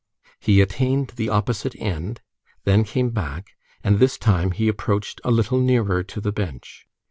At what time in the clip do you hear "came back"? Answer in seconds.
2.83-3.51